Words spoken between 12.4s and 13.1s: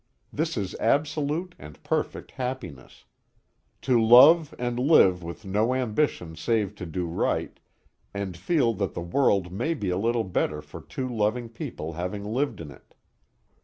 in it.